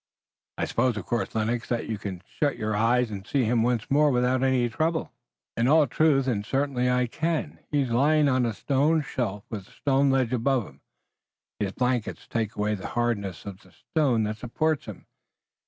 [0.57, 3.91] "I suppose of course, Lennox, that you can shut your eyes and see him once
[3.91, 5.11] more without any trouble."
[5.55, 7.63] "In all truth and certainty I can, Will.
[7.69, 10.81] He is lying on a stone shelf with a stone ledge above him.
[11.59, 15.05] His blanket takes away the hardness of the stone that supports him.